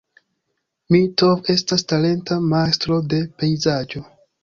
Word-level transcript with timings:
Mitov 0.95 1.53
estas 1.55 1.87
talenta 1.93 2.41
majstro 2.49 3.01
de 3.15 3.25
pejzaĝo. 3.39 4.07